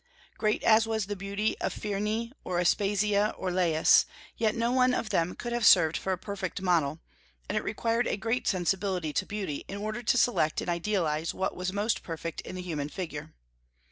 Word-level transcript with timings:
Great 0.35 0.63
as 0.63 0.87
was 0.87 1.05
the 1.05 1.15
beauty 1.15 1.55
of 1.59 1.71
Phryne 1.71 2.31
or 2.43 2.57
Aspasia 2.59 3.35
or 3.37 3.51
Lais, 3.51 4.07
yet 4.35 4.55
no 4.55 4.71
one 4.71 4.95
of 4.95 5.11
them 5.11 5.35
could 5.35 5.53
have 5.53 5.63
served 5.63 5.95
for 5.95 6.11
a 6.11 6.17
perfect 6.17 6.59
model; 6.59 6.99
and 7.47 7.55
it 7.55 7.63
required 7.63 8.07
a 8.07 8.17
great 8.17 8.47
sensibility 8.47 9.13
to 9.13 9.27
beauty 9.27 9.63
in 9.67 9.77
order 9.77 10.01
to 10.01 10.17
select 10.17 10.59
and 10.59 10.71
idealize 10.71 11.35
what 11.35 11.55
was 11.55 11.71
most 11.71 12.01
perfect 12.01 12.41
in 12.41 12.55
the 12.55 12.63
human 12.63 12.89
figure. 12.89 13.35